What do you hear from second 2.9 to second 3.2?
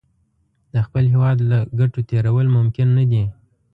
نه